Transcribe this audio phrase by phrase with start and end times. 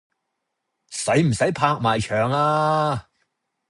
[0.89, 3.09] 使唔使拍埋牆啊？